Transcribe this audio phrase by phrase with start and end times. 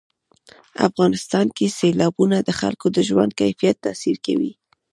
[0.87, 4.51] افغانستان کې سیلابونه د خلکو د ژوند کیفیت تاثیر کوي.